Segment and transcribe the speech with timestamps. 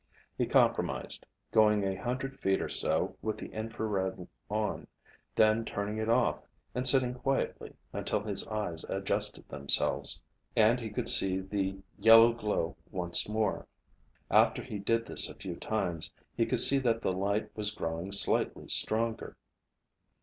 [0.35, 4.87] He compromised, going a hundred feet or so with the infrared on,
[5.35, 6.41] then turning it off
[6.73, 10.19] and sitting quietly until his eyes adjusted themselves
[10.55, 13.67] and he could see the yellow glow once more.
[14.31, 18.11] After he did this a few times he could see that the light was growing
[18.11, 19.37] slightly stronger.